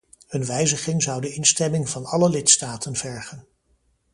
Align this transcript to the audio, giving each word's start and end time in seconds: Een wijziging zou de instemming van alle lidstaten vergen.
Een 0.29 0.45
wijziging 0.45 1.03
zou 1.03 1.21
de 1.21 1.33
instemming 1.33 1.89
van 1.89 2.05
alle 2.05 2.29
lidstaten 2.29 2.95
vergen. 2.95 3.45